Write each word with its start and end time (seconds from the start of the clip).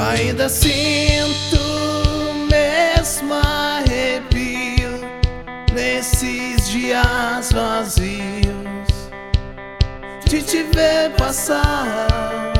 Ainda 0.00 0.48
sinto 0.48 1.60
mesmo 2.50 3.34
arrepio 3.34 4.98
nesses 5.74 6.70
dias 6.70 7.52
vazios 7.52 8.00
de 10.24 10.42
te 10.42 10.62
ver 10.62 11.10
passar. 11.18 12.59